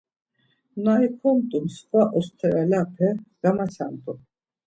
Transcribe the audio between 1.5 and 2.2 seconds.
mskva